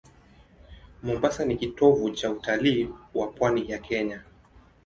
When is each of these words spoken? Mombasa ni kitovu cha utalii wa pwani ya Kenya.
Mombasa 1.03 1.45
ni 1.45 1.55
kitovu 1.57 2.09
cha 2.09 2.31
utalii 2.31 2.89
wa 3.13 3.27
pwani 3.27 3.71
ya 3.71 3.77
Kenya. 3.77 4.21